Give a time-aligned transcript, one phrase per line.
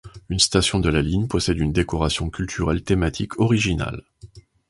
[0.29, 4.03] Une station de la ligne possède une décoration culturelle thématique originale.